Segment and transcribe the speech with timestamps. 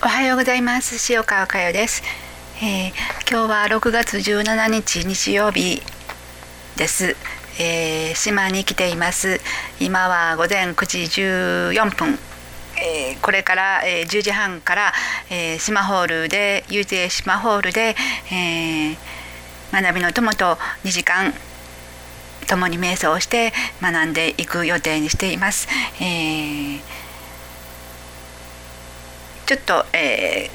[0.00, 1.12] おはようございます。
[1.12, 2.04] 塩川佳代です、
[2.62, 2.92] えー、
[3.28, 5.82] 今日は6月17日日曜日
[6.76, 7.16] です、
[7.60, 9.40] えー、島に来ています。
[9.80, 12.16] 今は午前9時14分。
[12.80, 14.92] えー、これから、えー、10時半から、
[15.30, 17.96] えー、島ホールで遊泳島ホールで、
[18.30, 18.96] えー、
[19.72, 21.34] 学びの友と2時間
[22.46, 23.52] 共に瞑想をして
[23.82, 25.66] 学んでいく予定にしています。
[26.00, 26.80] えー、
[29.48, 30.50] ちょっと、え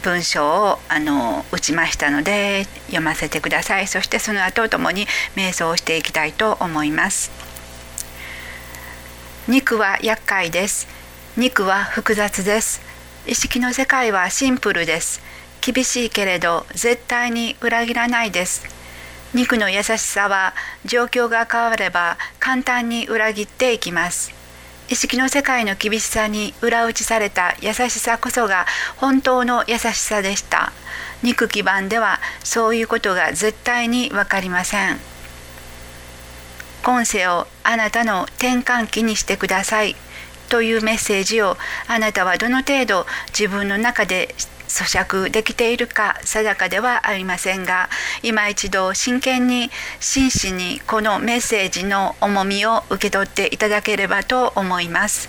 [0.00, 3.86] ー、文章をあの打ちましたので読ませてください。
[3.88, 5.06] そしてその後ともに
[5.36, 7.30] 瞑想をしていきたいと思います。
[9.48, 10.88] 肉は厄介です。
[11.36, 12.80] 肉は複雑です。
[13.26, 15.20] 意識の世界はシンプルです。
[15.60, 18.64] 厳しいけれど絶対に裏切らないです。
[19.34, 20.54] 肉の優しさは
[20.86, 24.39] 状況が変われば簡単に裏切っていきます。
[24.90, 30.72] 意識の世界の厳しさに裏打ちされた優しさこそが本当の優しさでした。
[31.22, 34.98] 肉基盤ではそういうことが絶対に分かりません。
[36.82, 39.94] 今世をあなたの転換期にしてください
[40.48, 44.34] というメッセージをあなたはどの程度自分の中で
[44.70, 47.90] 咀嚼できているか定かではありませんが
[48.22, 49.68] 今一度真剣に
[49.98, 55.28] 真摯にこのメッセージの重みを受け取っていただければと思います。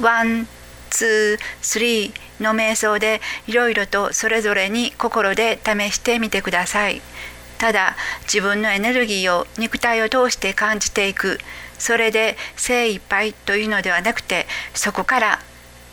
[0.00, 0.46] ワン
[0.90, 7.02] ツースリーの瞑想でいろいろとそれぞれに心で試してみてください。
[7.58, 11.38] ただ自分のエネルギーを肉体を通して感じていく
[11.78, 15.38] それで精一杯というのではなくてそこから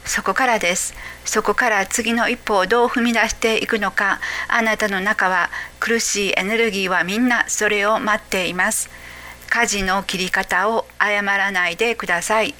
[0.10, 0.96] そこからです。
[1.24, 4.20] そこから次の一歩をどう踏み出していくのか。
[4.48, 8.90] あなたの中の苦しいエネルギーはみんなそれを待っています。
[9.52, 12.56] 舵の切り方を誤らないでください。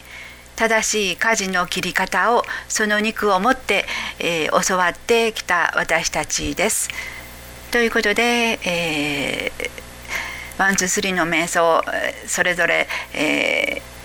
[0.58, 3.86] 正しい舵の切り方をその肉を持って、
[4.20, 6.89] えー、教わってきた私たちです。
[7.72, 11.83] ということで、えー、ワンツースリーの瞑想
[12.27, 13.98] それぞれ、えー、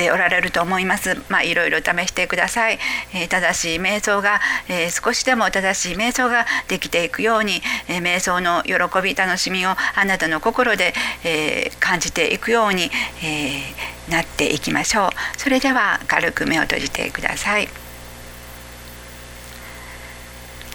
[0.00, 1.20] やってておられると思います。
[1.28, 2.78] まあ、いろいろ試してください。
[3.12, 10.94] えー、正しい瞑想が、えー、少しでも正しい瞑想ができていくように、えー、瞑想の喜び楽しみをあなたの心で、
[11.24, 12.90] え感じていくように、
[13.22, 15.10] えなっていきましょう。
[15.36, 17.68] それでは軽く目を閉じてください。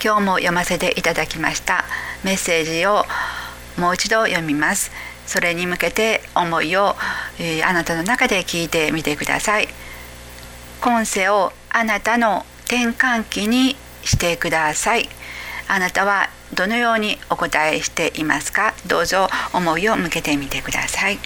[0.04, 1.84] 今日も読ませていただきました
[2.24, 3.06] メッセージを
[3.78, 4.92] もう一度読みます。
[5.26, 6.96] それに向けて思いを、
[7.40, 9.68] えー、あなたの中で聞いてみてください。
[10.82, 15.10] 今世をあなたの転換期にしてください。
[15.68, 18.76] あなたはどのようにお答えしていますか？
[18.86, 21.20] どうぞ思いを向けてみてください。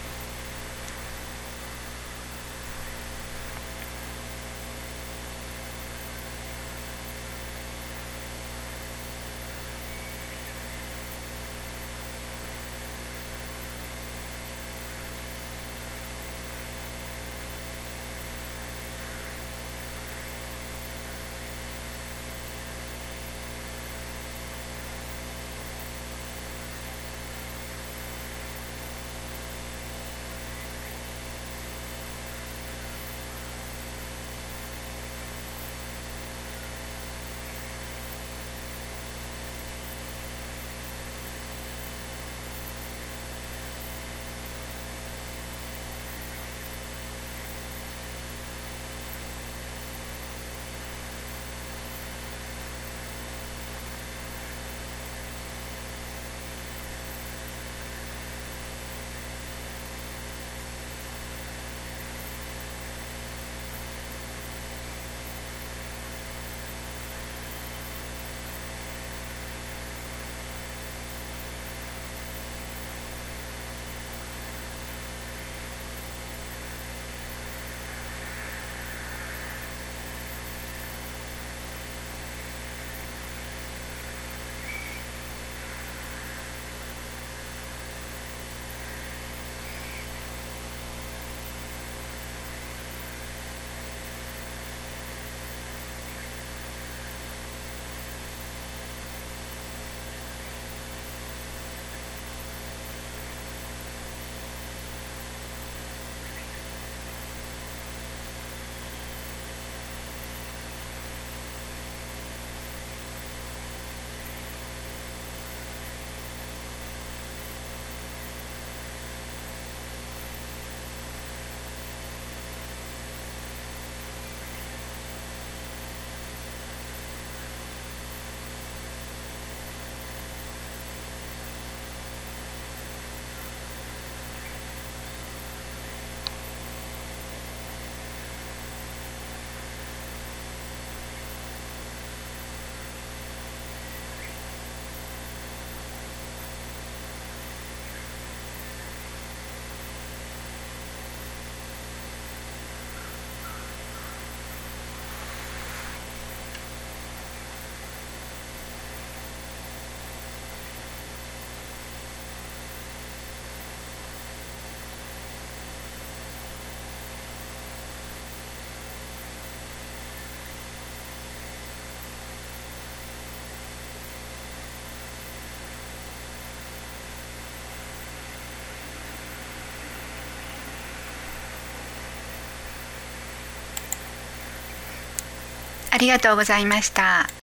[185.99, 187.29] ありがとうございました。